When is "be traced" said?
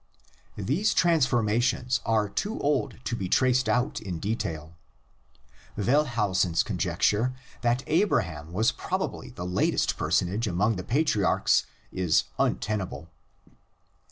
3.15-3.69